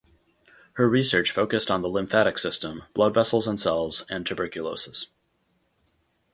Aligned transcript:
Her 0.77 0.89
research 0.89 1.29
focused 1.29 1.69
on 1.69 1.83
the 1.83 1.87
lymphatic 1.87 2.39
system, 2.39 2.85
blood 2.95 3.13
vessels 3.13 3.45
and 3.47 3.59
cells, 3.59 4.03
and 4.09 4.25
tuberculosis. 4.25 5.05